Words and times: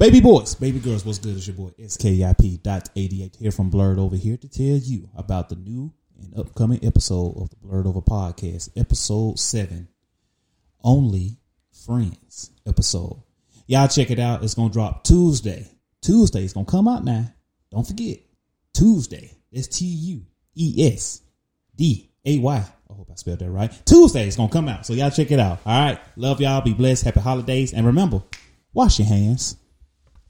Baby 0.00 0.20
boys, 0.20 0.54
baby 0.54 0.78
girls, 0.78 1.04
what's 1.04 1.18
good? 1.18 1.36
It's 1.36 1.46
your 1.46 1.56
boy 1.56 1.72
SKIP.88 1.78 3.36
here 3.36 3.50
from 3.50 3.68
Blurred 3.68 3.98
Over 3.98 4.16
here 4.16 4.38
to 4.38 4.48
tell 4.48 4.64
you 4.64 5.10
about 5.14 5.50
the 5.50 5.56
new 5.56 5.92
and 6.18 6.38
upcoming 6.38 6.82
episode 6.82 7.34
of 7.36 7.50
the 7.50 7.56
Blurred 7.56 7.86
Over 7.86 8.00
podcast, 8.00 8.70
episode 8.78 9.38
7, 9.38 9.88
Only 10.82 11.36
Friends 11.84 12.50
episode. 12.66 13.22
Y'all 13.66 13.88
check 13.88 14.10
it 14.10 14.18
out. 14.18 14.42
It's 14.42 14.54
going 14.54 14.70
to 14.70 14.72
drop 14.72 15.04
Tuesday. 15.04 15.70
Tuesday. 16.00 16.44
It's 16.44 16.54
going 16.54 16.64
to 16.64 16.72
come 16.72 16.88
out 16.88 17.04
now. 17.04 17.26
Don't 17.70 17.86
forget. 17.86 18.20
Tuesday. 18.72 19.36
It's 19.52 19.68
T 19.68 19.84
U 19.84 20.24
E 20.54 20.94
S 20.94 21.20
D 21.76 22.10
A 22.24 22.38
Y. 22.38 22.56
I 22.56 22.92
hope 22.94 23.10
I 23.12 23.16
spelled 23.16 23.40
that 23.40 23.50
right. 23.50 23.70
Tuesday 23.84 24.26
It's 24.26 24.36
going 24.36 24.48
to 24.48 24.52
come 24.52 24.70
out. 24.70 24.86
So 24.86 24.94
y'all 24.94 25.10
check 25.10 25.30
it 25.30 25.38
out. 25.38 25.60
All 25.66 25.78
right. 25.78 26.00
Love 26.16 26.40
y'all. 26.40 26.62
Be 26.62 26.72
blessed. 26.72 27.04
Happy 27.04 27.20
holidays. 27.20 27.74
And 27.74 27.84
remember, 27.84 28.22
wash 28.72 28.98
your 28.98 29.06
hands. 29.06 29.56